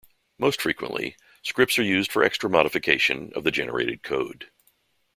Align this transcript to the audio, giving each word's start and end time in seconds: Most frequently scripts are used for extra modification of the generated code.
Most 0.39 0.59
frequently 0.63 1.15
scripts 1.43 1.77
are 1.77 1.83
used 1.83 2.11
for 2.11 2.23
extra 2.23 2.49
modification 2.49 3.31
of 3.35 3.43
the 3.43 3.51
generated 3.51 4.01
code. 4.01 4.49